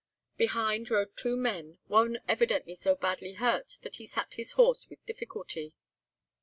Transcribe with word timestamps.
Behind 0.35 0.89
rode 0.89 1.15
two 1.15 1.37
men, 1.37 1.77
one 1.85 2.17
evidently 2.27 2.73
so 2.73 2.95
badly 2.95 3.33
hurt, 3.33 3.77
that 3.83 3.97
he 3.97 4.07
sat 4.07 4.33
his 4.33 4.53
horse 4.53 4.89
with 4.89 5.05
difficulty. 5.05 5.75